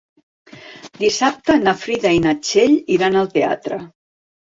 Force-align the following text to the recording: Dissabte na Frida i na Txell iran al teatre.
Dissabte 1.03 1.59
na 1.67 1.75
Frida 1.83 2.17
i 2.19 2.25
na 2.27 2.35
Txell 2.43 2.77
iran 2.99 3.25
al 3.25 3.33
teatre. 3.39 3.83